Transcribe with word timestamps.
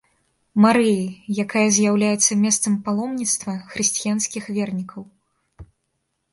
Марыі, 0.63 1.03
якая 1.43 1.63
з'яўляецца 1.75 2.39
месцам 2.45 2.73
паломніцтва 2.89 3.51
хрысціянскіх 3.71 4.43
вернікаў. 4.59 5.01